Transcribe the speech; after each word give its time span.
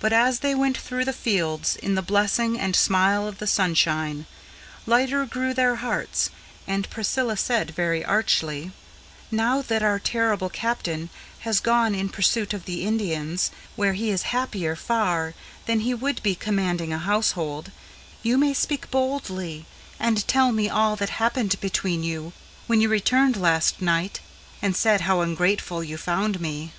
But, 0.00 0.12
as 0.12 0.40
they 0.40 0.52
went 0.52 0.76
through 0.76 1.04
the 1.04 1.12
fields 1.12 1.76
in 1.76 1.94
the 1.94 2.02
blessing 2.02 2.58
and 2.58 2.74
smile 2.74 3.28
of 3.28 3.38
the 3.38 3.46
sunshine, 3.46 4.26
Lighter 4.84 5.24
grew 5.26 5.54
their 5.54 5.76
hearts, 5.76 6.30
and 6.66 6.90
Priscilla 6.90 7.36
said 7.36 7.70
very 7.70 8.04
archly: 8.04 8.72
"Now 9.30 9.62
that 9.62 9.80
our 9.80 10.00
terrible 10.00 10.48
Captain 10.48 11.08
has 11.46 11.60
gone 11.60 11.94
in 11.94 12.08
pursuit 12.08 12.52
of 12.52 12.64
the 12.64 12.84
Indians, 12.84 13.52
Where 13.76 13.92
he 13.92 14.10
is 14.10 14.22
happier 14.34 14.74
far 14.74 15.34
than 15.66 15.78
he 15.86 15.94
would 15.94 16.20
be 16.24 16.34
commanding 16.34 16.92
a 16.92 16.98
household, 16.98 17.70
You 18.24 18.36
may 18.38 18.54
speak 18.54 18.90
boldly, 18.90 19.66
and 20.00 20.26
tell 20.26 20.50
me 20.50 20.66
of 20.68 20.74
all 20.76 20.96
that 20.96 21.10
happened 21.10 21.60
between 21.60 22.02
you, 22.02 22.32
When 22.66 22.80
you 22.80 22.88
returned 22.88 23.36
last 23.36 23.80
night, 23.80 24.18
and 24.60 24.76
said 24.76 25.02
how 25.02 25.20
ungrateful 25.20 25.84
you 25.84 25.96
found 25.96 26.40
me." 26.40 26.72